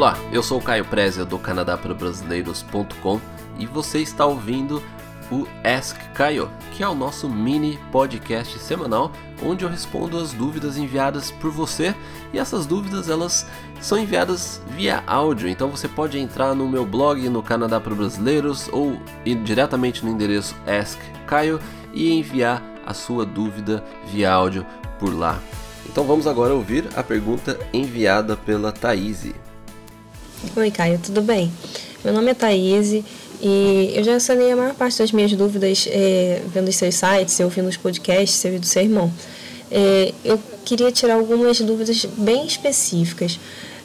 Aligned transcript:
Olá, 0.00 0.16
eu 0.32 0.42
sou 0.42 0.58
o 0.58 0.62
Caio 0.62 0.86
Prezia 0.86 1.26
do 1.26 1.38
Canadá 1.38 1.76
para 1.76 1.92
Brasileiros.com 1.92 3.20
e 3.58 3.66
você 3.66 3.98
está 3.98 4.24
ouvindo 4.24 4.82
o 5.30 5.46
Ask 5.62 5.94
Caio, 6.14 6.50
que 6.72 6.82
é 6.82 6.88
o 6.88 6.94
nosso 6.94 7.28
mini 7.28 7.78
podcast 7.92 8.58
semanal 8.60 9.12
onde 9.44 9.62
eu 9.62 9.68
respondo 9.68 10.16
as 10.16 10.32
dúvidas 10.32 10.78
enviadas 10.78 11.30
por 11.30 11.50
você 11.50 11.94
e 12.32 12.38
essas 12.38 12.64
dúvidas 12.64 13.10
elas 13.10 13.46
são 13.78 13.98
enviadas 13.98 14.62
via 14.68 15.04
áudio, 15.06 15.50
então 15.50 15.68
você 15.68 15.86
pode 15.86 16.18
entrar 16.18 16.54
no 16.54 16.66
meu 16.66 16.86
blog 16.86 17.28
no 17.28 17.42
Canadá 17.42 17.78
para 17.78 17.94
Brasileiros 17.94 18.70
ou 18.72 18.98
ir 19.26 19.34
diretamente 19.42 20.02
no 20.02 20.10
endereço 20.10 20.56
Ask 20.66 20.98
Caio 21.26 21.60
e 21.92 22.10
enviar 22.10 22.62
a 22.86 22.94
sua 22.94 23.26
dúvida 23.26 23.84
via 24.06 24.32
áudio 24.32 24.64
por 24.98 25.14
lá. 25.14 25.38
Então 25.86 26.04
vamos 26.04 26.26
agora 26.26 26.54
ouvir 26.54 26.88
a 26.96 27.02
pergunta 27.02 27.58
enviada 27.70 28.34
pela 28.34 28.72
Thaís. 28.72 29.30
Oi, 30.56 30.70
Caio, 30.70 30.98
tudo 30.98 31.20
bem? 31.20 31.52
Meu 32.02 32.14
nome 32.14 32.30
é 32.30 32.34
Thaís 32.34 33.04
e 33.42 33.92
eu 33.94 34.02
já 34.02 34.18
sanei 34.18 34.50
a 34.50 34.56
maior 34.56 34.74
parte 34.74 34.98
das 34.98 35.12
minhas 35.12 35.30
dúvidas 35.34 35.86
é, 35.90 36.40
vendo 36.46 36.68
os 36.68 36.76
seus 36.76 36.94
sites, 36.94 37.38
ouvindo 37.40 37.68
os 37.68 37.76
podcasts, 37.76 38.38
você 38.38 38.58
do 38.58 38.64
seu 38.64 38.82
irmão. 38.82 39.12
É, 39.70 40.14
eu 40.24 40.40
queria 40.64 40.90
tirar 40.90 41.16
algumas 41.16 41.60
dúvidas 41.60 42.06
bem 42.16 42.46
específicas. 42.46 43.38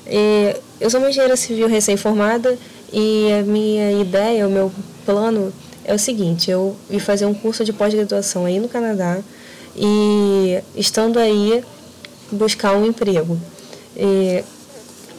É, 0.05 0.57
eu 0.79 0.89
sou 0.89 1.01
uma 1.01 1.09
engenheira 1.09 1.35
civil 1.35 1.67
recém-formada 1.67 2.57
e 2.91 3.33
a 3.33 3.41
minha 3.41 3.91
ideia, 3.91 4.47
o 4.47 4.49
meu 4.49 4.71
plano 5.05 5.51
é 5.83 5.93
o 5.93 5.99
seguinte: 5.99 6.49
eu 6.49 6.73
ir 6.89 7.01
fazer 7.01 7.25
um 7.25 7.33
curso 7.33 7.65
de 7.65 7.73
pós-graduação 7.73 8.45
aí 8.45 8.61
no 8.61 8.69
Canadá 8.69 9.19
e, 9.75 10.57
estando 10.73 11.19
aí, 11.19 11.61
buscar 12.31 12.77
um 12.77 12.85
emprego. 12.85 13.37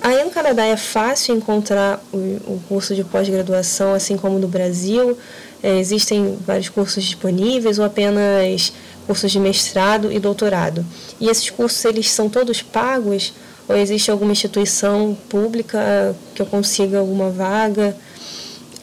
Aí 0.07 0.23
no 0.23 0.31
Canadá 0.31 0.65
é 0.65 0.77
fácil 0.77 1.35
encontrar 1.35 2.01
o, 2.12 2.17
o 2.17 2.62
curso 2.69 2.95
de 2.95 3.03
pós-graduação, 3.03 3.93
assim 3.93 4.17
como 4.17 4.39
no 4.39 4.47
Brasil. 4.47 5.19
É, 5.61 5.81
existem 5.81 6.39
vários 6.47 6.69
cursos 6.69 7.03
disponíveis 7.03 7.81
ou 7.81 7.85
apenas 7.85 8.73
cursos 9.05 9.33
de 9.33 9.41
mestrado 9.41 10.12
e 10.12 10.21
doutorado. 10.21 10.87
E 11.21 11.29
esses 11.29 11.51
cursos 11.51 11.84
eles 11.84 12.09
são 12.09 12.29
todos 12.29 12.62
pagos 12.62 13.33
ou 13.69 13.77
existe 13.77 14.09
alguma 14.09 14.31
instituição 14.31 15.19
pública 15.29 16.15
que 16.37 16.41
eu 16.41 16.47
consiga 16.47 17.01
alguma 17.01 17.29
vaga? 17.31 17.97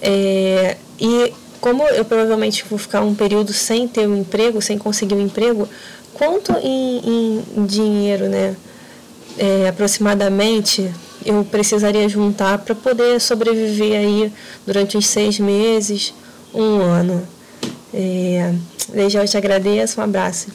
É, 0.02 0.76
e 1.00 1.32
como 1.62 1.84
eu 1.84 2.04
provavelmente 2.04 2.66
vou 2.70 2.78
ficar 2.78 3.00
um 3.00 3.16
período 3.16 3.54
sem 3.54 3.88
ter 3.88 4.06
um 4.10 4.18
emprego, 4.18 4.62
sem 4.62 4.78
conseguir 4.78 5.16
um 5.16 5.22
emprego, 5.22 5.70
quanto 6.16 6.52
em, 6.62 7.42
em 7.56 7.66
dinheiro, 7.66 8.28
né? 8.28 8.58
É, 9.36 9.68
aproximadamente 9.68 10.92
eu 11.26 11.44
precisaria 11.46 12.08
juntar 12.10 12.60
para 12.60 12.76
poder 12.76 13.20
sobreviver 13.20 13.98
aí 13.98 14.34
durante 14.66 14.98
uns 14.98 15.08
seis 15.08 15.40
meses, 15.40 16.14
um 16.54 16.82
ano. 16.82 17.28
É, 17.94 18.54
desde 18.94 19.18
eu 19.18 19.26
te 19.26 19.38
agradeço, 19.38 20.00
um 20.00 20.04
abraço. 20.04 20.48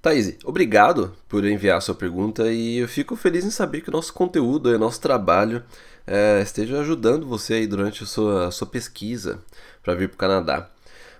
Thaís, 0.00 0.36
obrigado 0.44 1.14
por 1.28 1.44
enviar 1.46 1.78
a 1.78 1.80
sua 1.80 1.94
pergunta 1.94 2.52
e 2.52 2.78
eu 2.78 2.88
fico 2.88 3.16
feliz 3.16 3.44
em 3.44 3.50
saber 3.50 3.80
que 3.80 3.88
o 3.88 3.92
nosso 3.92 4.12
conteúdo, 4.12 4.68
o 4.68 4.78
nosso 4.78 5.00
trabalho 5.00 5.62
é, 6.06 6.42
esteja 6.42 6.80
ajudando 6.80 7.26
você 7.26 7.54
aí 7.54 7.66
durante 7.66 8.02
a 8.02 8.06
sua, 8.06 8.48
a 8.48 8.50
sua 8.50 8.66
pesquisa 8.66 9.40
para 9.82 9.94
vir 9.94 10.08
para 10.08 10.14
o 10.14 10.18
Canadá. 10.18 10.68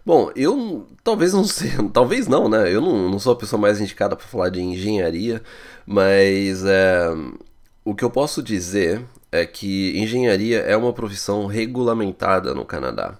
Bom, 0.05 0.31
eu 0.37 0.87
talvez 1.03 1.33
não 1.33 1.45
sei, 1.49 1.71
talvez 1.93 2.29
não, 2.29 2.49
né? 2.49 2.71
Eu 2.71 2.81
não, 2.81 3.09
não 3.11 3.19
sou 3.19 3.33
a 3.33 3.37
pessoa 3.37 3.59
mais 3.61 3.81
indicada 3.81 4.15
para 4.15 4.27
falar 4.27 4.51
de 4.51 4.61
engenharia, 4.61 5.43
mas 5.87 6.62
é, 6.65 7.09
o 7.85 7.95
que 7.95 8.05
eu 8.05 8.11
posso 8.11 8.43
dizer 8.43 9.05
é 9.31 9.45
que 9.45 9.99
engenharia 9.99 10.61
é 10.61 10.77
uma 10.77 10.93
profissão 10.93 11.47
regulamentada 11.47 12.55
no 12.55 12.65
Canadá. 12.65 13.19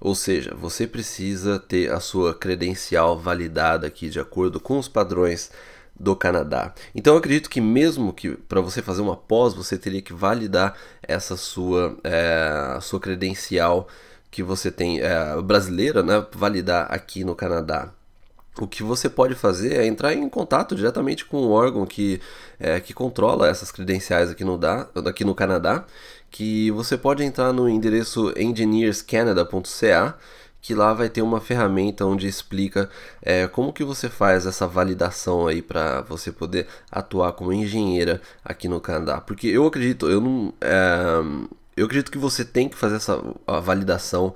Ou 0.00 0.14
seja, 0.14 0.54
você 0.54 0.86
precisa 0.86 1.58
ter 1.58 1.92
a 1.92 2.00
sua 2.00 2.34
credencial 2.34 3.18
validada 3.18 3.86
aqui 3.86 4.08
de 4.08 4.20
acordo 4.20 4.60
com 4.60 4.78
os 4.78 4.88
padrões 4.88 5.50
do 5.98 6.14
Canadá. 6.14 6.72
Então 6.94 7.14
eu 7.14 7.18
acredito 7.18 7.50
que 7.50 7.60
mesmo 7.60 8.12
que 8.12 8.30
para 8.30 8.60
você 8.60 8.80
fazer 8.80 9.02
uma 9.02 9.16
pós, 9.16 9.54
você 9.54 9.76
teria 9.76 10.00
que 10.00 10.12
validar 10.12 10.76
essa 11.02 11.36
sua, 11.36 11.98
é, 12.04 12.78
sua 12.80 13.00
credencial 13.00 13.88
que 14.30 14.42
você 14.42 14.70
tem 14.70 15.00
é, 15.00 15.42
brasileira, 15.42 16.02
né? 16.02 16.24
Validar 16.32 16.86
aqui 16.92 17.24
no 17.24 17.34
Canadá 17.34 17.92
o 18.60 18.66
que 18.66 18.82
você 18.82 19.08
pode 19.08 19.34
fazer 19.34 19.76
é 19.76 19.86
entrar 19.86 20.14
em 20.14 20.28
contato 20.28 20.74
diretamente 20.74 21.24
com 21.24 21.38
o 21.38 21.50
órgão 21.50 21.86
que, 21.86 22.20
é, 22.58 22.80
que 22.80 22.92
controla 22.92 23.48
essas 23.48 23.70
credenciais 23.70 24.30
aqui 24.30 24.44
no, 24.44 24.58
da, 24.58 24.88
aqui 25.06 25.24
no 25.24 25.34
Canadá, 25.34 25.84
que 26.30 26.70
você 26.72 26.96
pode 26.96 27.22
entrar 27.22 27.52
no 27.52 27.68
endereço 27.68 28.32
engineerscanada.ca, 28.36 30.18
que 30.60 30.74
lá 30.74 30.92
vai 30.92 31.08
ter 31.08 31.22
uma 31.22 31.40
ferramenta 31.40 32.04
onde 32.04 32.26
explica 32.26 32.90
é, 33.22 33.46
como 33.46 33.72
que 33.72 33.84
você 33.84 34.08
faz 34.08 34.44
essa 34.44 34.66
validação 34.66 35.46
aí 35.46 35.62
para 35.62 36.02
você 36.02 36.32
poder 36.32 36.66
atuar 36.90 37.32
como 37.32 37.52
engenheira 37.52 38.20
aqui 38.44 38.68
no 38.68 38.80
Canadá. 38.80 39.20
Porque 39.20 39.46
eu 39.46 39.66
acredito, 39.66 40.08
eu 40.10 40.20
não, 40.20 40.52
é, 40.60 41.22
eu 41.76 41.86
acredito 41.86 42.10
que 42.10 42.18
você 42.18 42.44
tem 42.44 42.68
que 42.68 42.76
fazer 42.76 42.96
essa 42.96 43.22
validação 43.62 44.34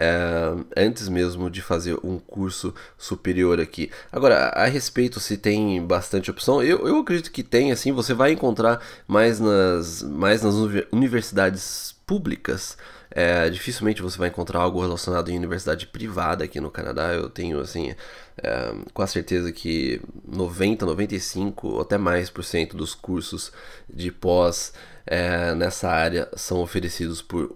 é, 0.00 0.54
antes 0.76 1.08
mesmo 1.08 1.50
de 1.50 1.60
fazer 1.60 1.98
um 2.04 2.20
curso 2.20 2.72
superior 2.96 3.58
aqui. 3.60 3.90
Agora, 4.12 4.50
a 4.50 4.66
respeito 4.66 5.18
se 5.18 5.36
tem 5.36 5.84
bastante 5.84 6.30
opção, 6.30 6.62
eu, 6.62 6.86
eu 6.86 6.98
acredito 6.98 7.32
que 7.32 7.42
tem, 7.42 7.72
assim, 7.72 7.90
você 7.90 8.14
vai 8.14 8.30
encontrar 8.30 8.80
mais 9.08 9.40
nas, 9.40 10.02
mais 10.04 10.42
nas 10.42 10.54
universidades 10.92 11.96
públicas. 12.06 12.78
É, 13.10 13.50
dificilmente 13.50 14.02
você 14.02 14.18
vai 14.18 14.28
encontrar 14.28 14.60
algo 14.60 14.80
relacionado 14.80 15.30
em 15.30 15.36
universidade 15.36 15.86
privada 15.86 16.44
aqui 16.44 16.60
no 16.60 16.70
Canadá. 16.70 17.12
Eu 17.12 17.28
tenho, 17.28 17.58
assim, 17.58 17.92
é, 18.40 18.72
com 18.94 19.02
a 19.02 19.06
certeza 19.06 19.50
que 19.50 20.00
90, 20.24 20.86
95 20.86 21.68
ou 21.68 21.80
até 21.80 21.98
mais 21.98 22.30
por 22.30 22.44
cento 22.44 22.76
dos 22.76 22.94
cursos 22.94 23.50
de 23.92 24.12
pós 24.12 24.72
é, 25.04 25.54
nessa 25.54 25.88
área 25.88 26.28
são 26.36 26.60
oferecidos 26.60 27.20
por, 27.20 27.52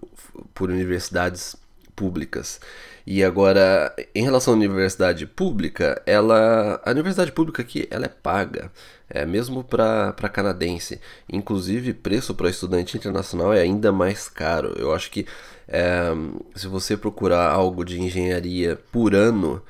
por 0.53 0.69
universidades 0.69 1.55
públicas. 1.95 2.59
E 3.05 3.23
agora, 3.23 3.93
em 4.15 4.23
relação 4.23 4.53
à 4.53 4.57
universidade 4.57 5.25
pública, 5.25 6.01
ela, 6.05 6.81
a 6.85 6.91
universidade 6.91 7.31
pública 7.31 7.61
aqui 7.61 7.87
ela 7.91 8.05
é 8.05 8.09
paga, 8.09 8.71
é 9.09 9.25
mesmo 9.25 9.63
para 9.63 10.13
canadense. 10.31 11.01
Inclusive, 11.31 11.93
preço 11.93 12.33
para 12.33 12.49
estudante 12.49 12.97
internacional 12.97 13.53
é 13.53 13.61
ainda 13.61 13.91
mais 13.91 14.29
caro. 14.29 14.73
Eu 14.77 14.93
acho 14.93 15.11
que 15.11 15.25
é, 15.67 16.11
se 16.55 16.67
você 16.67 16.95
procurar 16.95 17.49
algo 17.49 17.83
de 17.83 17.99
engenharia 17.99 18.79
por 18.91 19.13
ano, 19.13 19.61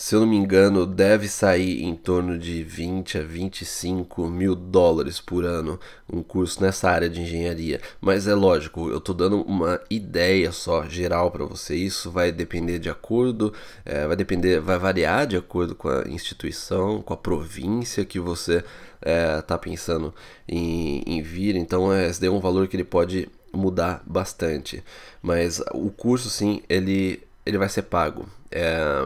se 0.00 0.14
eu 0.14 0.20
não 0.20 0.26
me 0.26 0.36
engano, 0.36 0.86
deve 0.86 1.28
sair 1.28 1.84
em 1.84 1.94
torno 1.94 2.38
de 2.38 2.62
20 2.62 3.18
a 3.18 3.22
25 3.22 4.30
mil 4.30 4.54
dólares 4.54 5.20
por 5.20 5.44
ano 5.44 5.78
um 6.10 6.22
curso 6.22 6.62
nessa 6.62 6.88
área 6.88 7.06
de 7.06 7.20
engenharia. 7.20 7.82
Mas 8.00 8.26
é 8.26 8.34
lógico, 8.34 8.88
eu 8.88 8.96
estou 8.96 9.14
dando 9.14 9.42
uma 9.42 9.78
ideia 9.90 10.52
só 10.52 10.88
geral 10.88 11.30
para 11.30 11.44
você. 11.44 11.76
Isso 11.76 12.10
vai 12.10 12.32
depender 12.32 12.78
de 12.78 12.88
acordo, 12.88 13.52
é, 13.84 14.06
vai 14.06 14.16
depender, 14.16 14.58
vai 14.58 14.78
variar 14.78 15.26
de 15.26 15.36
acordo 15.36 15.74
com 15.74 15.90
a 15.90 16.08
instituição, 16.08 17.02
com 17.02 17.12
a 17.12 17.18
província 17.18 18.02
que 18.02 18.18
você 18.18 18.64
está 19.02 19.54
é, 19.54 19.58
pensando 19.58 20.14
em, 20.48 21.02
em 21.06 21.20
vir. 21.20 21.56
Então, 21.56 21.92
é, 21.92 22.08
esse 22.08 22.26
é 22.26 22.30
um 22.30 22.40
valor 22.40 22.68
que 22.68 22.76
ele 22.76 22.84
pode 22.84 23.28
mudar 23.52 24.02
bastante. 24.06 24.82
Mas 25.20 25.62
o 25.74 25.90
curso, 25.90 26.30
sim, 26.30 26.62
ele, 26.70 27.22
ele 27.44 27.58
vai 27.58 27.68
ser 27.68 27.82
pago. 27.82 28.26
É, 28.50 29.04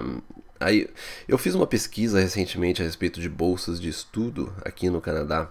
Aí, 0.61 0.89
eu 1.29 1.37
fiz 1.37 1.55
uma 1.55 1.67
pesquisa 1.67 2.21
recentemente 2.21 2.81
a 2.81 2.85
respeito 2.85 3.21
de 3.21 3.29
bolsas 3.29 3.81
de 3.81 3.89
estudo 3.89 4.53
aqui 4.65 4.89
no 4.89 5.01
Canadá. 5.01 5.51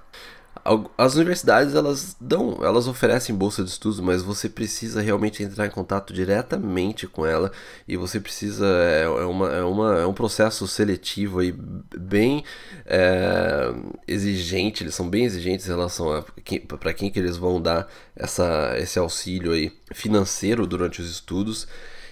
As 0.98 1.16
universidades 1.16 1.76
elas 1.76 2.16
dão, 2.22 2.60
elas 2.64 2.88
oferecem 2.88 3.36
bolsa 3.36 3.64
de 3.64 3.70
estudos, 3.70 4.00
mas 4.00 4.22
você 4.22 4.48
precisa 4.48 5.02
realmente 5.02 5.44
entrar 5.44 5.66
em 5.66 5.70
contato 5.70 6.14
diretamente 6.14 7.06
com 7.06 7.26
ela 7.26 7.52
e 7.86 7.98
você 7.98 8.18
precisa 8.18 8.66
é, 8.66 9.02
é 9.04 9.26
uma, 9.26 9.52
é, 9.52 9.64
uma, 9.64 10.00
é 10.00 10.06
um 10.06 10.14
processo 10.14 10.66
seletivo 10.66 11.40
aí 11.40 11.54
bem 11.98 12.46
é, 12.86 13.74
exigente. 14.08 14.84
Eles 14.84 14.96
são 14.96 15.10
bem 15.10 15.26
exigentes 15.26 15.66
em 15.66 15.72
relação 15.72 16.14
a 16.14 16.24
para 16.78 16.94
quem 16.94 17.10
que 17.12 17.20
eles 17.20 17.36
vão 17.36 17.62
dar 17.62 17.86
essa, 18.16 18.76
esse 18.78 18.98
auxílio 18.98 19.52
aí 19.52 19.70
financeiro 19.92 20.66
durante 20.66 21.02
os 21.02 21.12
estudos. 21.12 21.68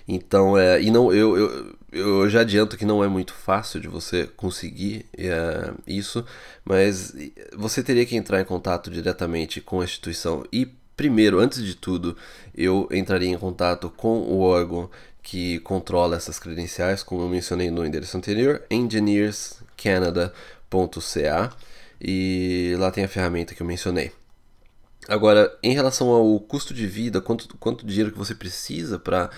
Então, 0.07 0.57
é, 0.57 0.81
e 0.81 0.91
não, 0.91 1.13
eu, 1.13 1.37
eu, 1.37 1.70
eu 1.91 2.29
já 2.29 2.41
adianto 2.41 2.77
que 2.77 2.85
não 2.85 3.03
é 3.03 3.07
muito 3.07 3.33
fácil 3.33 3.79
de 3.79 3.87
você 3.87 4.27
conseguir 4.37 5.05
é, 5.17 5.71
isso, 5.85 6.25
mas 6.63 7.13
você 7.55 7.83
teria 7.83 8.05
que 8.05 8.15
entrar 8.15 8.39
em 8.39 8.45
contato 8.45 8.89
diretamente 8.89 9.59
com 9.59 9.81
a 9.81 9.83
instituição 9.83 10.45
e 10.51 10.65
primeiro, 10.95 11.39
antes 11.39 11.63
de 11.63 11.75
tudo, 11.75 12.15
eu 12.55 12.87
entraria 12.91 13.29
em 13.29 13.37
contato 13.37 13.89
com 13.89 14.19
o 14.19 14.39
órgão 14.41 14.89
que 15.23 15.59
controla 15.59 16.15
essas 16.15 16.39
credenciais, 16.39 17.03
como 17.03 17.23
eu 17.23 17.29
mencionei 17.29 17.69
no 17.71 17.85
endereço 17.85 18.17
anterior, 18.17 18.63
engineerscanada.ca 18.69 21.51
e 21.99 22.75
lá 22.79 22.91
tem 22.91 23.03
a 23.03 23.07
ferramenta 23.07 23.55
que 23.55 23.61
eu 23.61 23.67
mencionei. 23.67 24.11
Agora, 25.07 25.51
em 25.63 25.73
relação 25.73 26.09
ao 26.09 26.39
custo 26.39 26.73
de 26.73 26.85
vida, 26.85 27.19
quanto, 27.19 27.57
quanto 27.57 27.85
dinheiro 27.85 28.11
que 28.11 28.17
você 28.17 28.35
precisa 28.35 28.99
para 28.99 29.29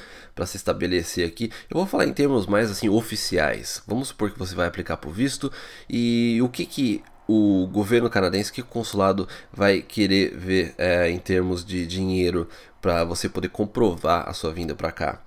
se 0.45 0.57
estabelecer 0.57 1.25
aqui, 1.25 1.51
eu 1.69 1.77
vou 1.77 1.86
falar 1.86 2.06
em 2.06 2.13
termos 2.13 2.45
mais 2.45 2.69
assim 2.69 2.89
oficiais. 2.89 3.81
Vamos 3.88 4.10
supor 4.10 4.31
que 4.31 4.39
você 4.39 4.54
vai 4.54 4.68
aplicar 4.68 4.98
por 4.98 5.12
visto 5.13 5.51
e 5.89 6.39
o 6.42 6.50
que, 6.50 6.65
que 6.65 7.04
o 7.27 7.68
governo 7.71 8.10
canadense, 8.10 8.51
que 8.51 8.62
o 8.62 8.65
consulado 8.65 9.27
vai 9.51 9.81
querer 9.81 10.38
ver 10.38 10.75
é, 10.77 11.10
em 11.10 11.18
termos 11.18 11.63
de 11.63 11.88
dinheiro 11.88 12.48
para 12.81 13.06
você 13.06 13.30
poder 13.30 13.48
comprovar 13.48 14.27
a 14.27 14.33
sua 14.33 14.51
vinda 14.51 14.75
para 14.75 14.92
cá 14.92 15.21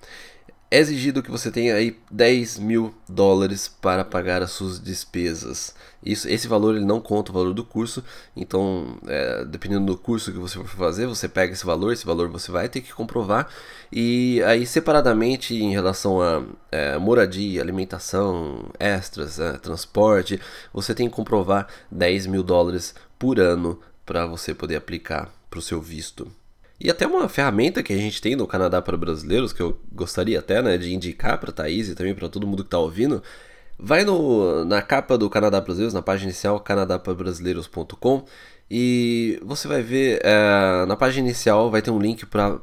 é 0.69 0.79
exigido 0.79 1.23
que 1.23 1.31
você 1.31 1.49
tenha 1.49 1.75
aí 1.75 1.97
10 2.11 2.59
mil 2.59 2.93
dólares 3.07 3.69
para 3.69 4.03
pagar 4.03 4.41
as 4.41 4.51
suas 4.51 4.81
despesas. 4.81 5.73
Isso, 6.03 6.27
esse 6.27 6.47
valor 6.47 6.75
ele 6.75 6.85
não 6.85 6.99
conta 6.99 7.31
o 7.31 7.33
valor 7.33 7.53
do 7.53 7.63
curso, 7.63 8.03
então 8.35 8.97
é, 9.07 9.45
dependendo 9.45 9.85
do 9.85 9.97
curso 9.97 10.31
que 10.31 10.37
você 10.37 10.57
for 10.57 10.67
fazer, 10.67 11.07
você 11.07 11.27
pega 11.27 11.53
esse 11.53 11.65
valor, 11.65 11.93
esse 11.93 12.05
valor 12.05 12.27
você 12.29 12.51
vai 12.51 12.67
ter 12.67 12.81
que 12.81 12.93
comprovar. 12.93 13.47
E 13.91 14.41
aí 14.43 14.65
separadamente 14.65 15.55
em 15.55 15.71
relação 15.71 16.21
a 16.21 16.43
é, 16.71 16.97
moradia, 16.97 17.61
alimentação, 17.61 18.69
extras, 18.77 19.39
é, 19.39 19.53
transporte, 19.53 20.39
você 20.73 20.93
tem 20.93 21.09
que 21.09 21.15
comprovar 21.15 21.67
10 21.89 22.27
mil 22.27 22.43
dólares 22.43 22.93
por 23.17 23.39
ano 23.39 23.79
para 24.05 24.25
você 24.25 24.53
poder 24.53 24.75
aplicar 24.75 25.31
para 25.49 25.59
o 25.59 25.61
seu 25.61 25.81
visto. 25.81 26.29
E 26.79 26.89
até 26.89 27.07
uma 27.07 27.27
ferramenta 27.27 27.81
que 27.81 27.91
a 27.91 27.97
gente 27.97 28.21
tem 28.21 28.35
no 28.35 28.45
Canadá 28.45 28.81
para 28.81 28.95
brasileiros, 28.95 29.51
que 29.51 29.61
eu 29.61 29.79
gostaria 29.91 30.39
até 30.39 30.61
né, 30.61 30.77
de 30.77 30.93
indicar 30.93 31.39
para 31.39 31.49
a 31.49 31.53
Thaís 31.53 31.89
e 31.89 31.95
também 31.95 32.13
para 32.13 32.29
todo 32.29 32.45
mundo 32.45 32.63
que 32.63 32.67
está 32.67 32.77
ouvindo, 32.77 33.23
vai 33.79 34.03
no, 34.03 34.63
na 34.65 34.81
capa 34.81 35.17
do 35.17 35.29
Canadá 35.29 35.59
Brasileiros, 35.59 35.93
na 35.93 36.01
página 36.01 36.29
inicial, 36.29 36.59
canadapabrasileiros.com, 36.59 38.25
e 38.69 39.39
você 39.43 39.67
vai 39.67 39.81
ver, 39.81 40.19
é, 40.23 40.85
na 40.85 40.95
página 40.95 41.27
inicial 41.27 41.71
vai 41.71 41.81
ter 41.81 41.89
um 41.89 41.99
link 41.99 42.25
para 42.25 42.59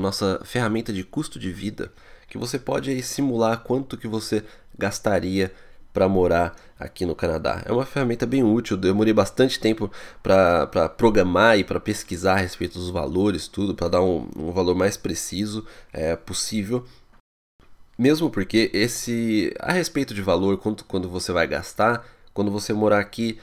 nossa 0.00 0.40
ferramenta 0.44 0.92
de 0.92 1.04
custo 1.04 1.38
de 1.38 1.52
vida, 1.52 1.92
que 2.28 2.36
você 2.36 2.58
pode 2.58 2.90
aí, 2.90 3.02
simular 3.02 3.60
quanto 3.62 3.96
que 3.96 4.08
você 4.08 4.42
gastaria 4.76 5.52
para 5.96 6.10
morar 6.10 6.54
aqui 6.78 7.06
no 7.06 7.14
Canadá. 7.14 7.62
É 7.64 7.72
uma 7.72 7.86
ferramenta 7.86 8.26
bem 8.26 8.44
útil, 8.44 8.76
eu 8.76 8.80
demorei 8.82 9.14
bastante 9.14 9.58
tempo 9.58 9.90
para 10.22 10.90
programar 10.90 11.58
e 11.58 11.64
para 11.64 11.80
pesquisar 11.80 12.34
a 12.34 12.36
respeito 12.36 12.78
dos 12.78 12.90
valores, 12.90 13.48
tudo, 13.48 13.74
para 13.74 13.88
dar 13.88 14.02
um, 14.02 14.28
um, 14.36 14.52
valor 14.52 14.74
mais 14.74 14.94
preciso 14.94 15.64
é, 15.94 16.14
possível. 16.14 16.84
Mesmo 17.98 18.28
porque 18.28 18.70
esse 18.74 19.54
a 19.58 19.72
respeito 19.72 20.12
de 20.12 20.20
valor, 20.20 20.58
quanto 20.58 20.84
quando 20.84 21.08
você 21.08 21.32
vai 21.32 21.46
gastar, 21.46 22.06
quando 22.34 22.50
você 22.50 22.74
morar 22.74 22.98
aqui, 23.00 23.38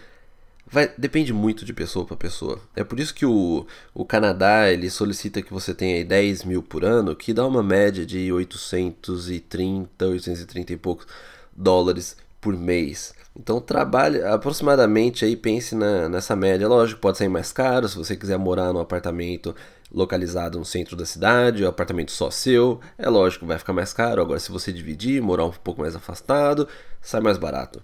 vai 0.67 0.93
depende 0.95 1.33
muito 1.33 1.65
de 1.65 1.73
pessoa 1.73 2.05
para 2.05 2.15
pessoa. 2.15 2.61
É 2.75 2.83
por 2.83 2.99
isso 2.99 3.15
que 3.15 3.25
o, 3.25 3.65
o 3.95 4.05
Canadá 4.05 4.71
ele 4.71 4.91
solicita 4.91 5.41
que 5.41 5.51
você 5.51 5.73
tenha 5.73 6.05
10 6.05 6.43
mil 6.43 6.61
por 6.61 6.85
ano, 6.85 7.15
que 7.15 7.33
dá 7.33 7.47
uma 7.47 7.63
média 7.63 8.05
de 8.05 8.31
830, 8.31 10.05
830 10.05 10.73
e 10.73 10.77
poucos 10.77 11.07
dólares 11.55 12.15
por 12.43 12.55
mês. 12.57 13.13
Então 13.35 13.59
trabalhe 13.59 14.21
aproximadamente 14.21 15.25
aí, 15.25 15.35
pense 15.35 15.73
na, 15.73 16.09
nessa 16.09 16.35
média. 16.35 16.67
Lógico, 16.67 17.01
pode 17.01 17.17
sair 17.17 17.29
mais 17.29 17.51
caro 17.51 17.87
se 17.87 17.97
você 17.97 18.15
quiser 18.15 18.37
morar 18.37 18.73
num 18.73 18.79
apartamento 18.79 19.55
localizado 19.91 20.59
no 20.59 20.65
centro 20.65 20.95
da 20.95 21.05
cidade, 21.05 21.63
um 21.63 21.67
apartamento 21.67 22.11
só 22.11 22.29
seu, 22.29 22.79
é 22.97 23.07
lógico, 23.09 23.45
vai 23.45 23.57
ficar 23.57 23.73
mais 23.73 23.93
caro. 23.93 24.21
Agora, 24.21 24.39
se 24.39 24.51
você 24.51 24.73
dividir, 24.73 25.21
morar 25.21 25.45
um 25.45 25.51
pouco 25.51 25.81
mais 25.81 25.95
afastado, 25.95 26.67
sai 27.01 27.21
mais 27.21 27.37
barato. 27.37 27.81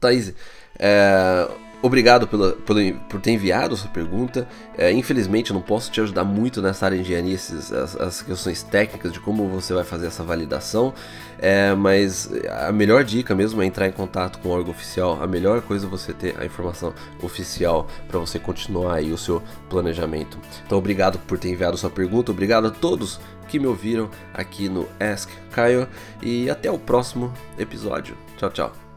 Thaís, 0.00 0.32
é, 0.78 1.48
Obrigado 1.80 2.26
pela, 2.26 2.52
pela, 2.52 2.80
por 3.08 3.20
ter 3.20 3.30
enviado 3.30 3.76
sua 3.76 3.88
pergunta. 3.90 4.48
É, 4.76 4.90
infelizmente, 4.90 5.50
eu 5.50 5.54
não 5.54 5.62
posso 5.62 5.90
te 5.92 6.00
ajudar 6.00 6.24
muito 6.24 6.60
nessa 6.60 6.86
área 6.86 6.96
de 6.96 7.04
engenharia, 7.04 7.34
esses, 7.34 7.72
as, 7.72 7.96
as, 7.96 8.20
questões 8.20 8.64
técnicas 8.64 9.12
de 9.12 9.20
como 9.20 9.46
você 9.48 9.72
vai 9.72 9.84
fazer 9.84 10.08
essa 10.08 10.24
validação. 10.24 10.92
É, 11.38 11.72
mas 11.74 12.30
a 12.66 12.72
melhor 12.72 13.04
dica 13.04 13.32
mesmo 13.32 13.62
é 13.62 13.66
entrar 13.66 13.86
em 13.86 13.92
contato 13.92 14.40
com 14.40 14.48
o 14.48 14.52
órgão 14.52 14.72
oficial. 14.72 15.22
A 15.22 15.26
melhor 15.26 15.62
coisa 15.62 15.86
é 15.86 15.88
você 15.88 16.12
ter 16.12 16.34
a 16.40 16.44
informação 16.44 16.92
oficial 17.22 17.86
para 18.08 18.18
você 18.18 18.40
continuar 18.40 18.94
aí 18.96 19.12
o 19.12 19.18
seu 19.18 19.40
planejamento. 19.70 20.36
Então, 20.66 20.78
obrigado 20.78 21.16
por 21.20 21.38
ter 21.38 21.50
enviado 21.50 21.76
sua 21.76 21.90
pergunta. 21.90 22.32
Obrigado 22.32 22.66
a 22.66 22.70
todos 22.70 23.20
que 23.46 23.60
me 23.60 23.68
ouviram 23.68 24.10
aqui 24.34 24.68
no 24.68 24.88
Ask 24.98 25.30
Caio. 25.52 25.88
E 26.20 26.50
até 26.50 26.68
o 26.70 26.78
próximo 26.78 27.32
episódio. 27.56 28.16
Tchau, 28.36 28.50
tchau. 28.50 28.87